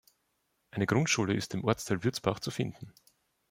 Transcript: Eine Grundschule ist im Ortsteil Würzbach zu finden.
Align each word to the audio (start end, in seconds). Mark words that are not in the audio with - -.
Eine 0.71 0.87
Grundschule 0.87 1.35
ist 1.35 1.53
im 1.53 1.63
Ortsteil 1.63 2.03
Würzbach 2.03 2.39
zu 2.39 2.49
finden. 2.49 2.91